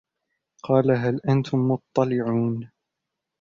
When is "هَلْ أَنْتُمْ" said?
0.91-1.57